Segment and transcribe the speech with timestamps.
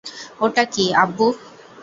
[0.41, 1.25] ওটা কী, আব্বু?